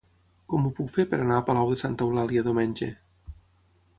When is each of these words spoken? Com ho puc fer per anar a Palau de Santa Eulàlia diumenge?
Com 0.53 0.63
ho 0.67 0.71
puc 0.79 0.87
fer 0.93 1.05
per 1.11 1.19
anar 1.25 1.37
a 1.41 1.43
Palau 1.51 1.69
de 1.73 1.77
Santa 1.83 2.07
Eulàlia 2.07 2.45
diumenge? 2.47 2.91